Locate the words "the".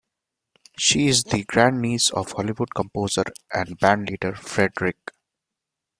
1.25-1.43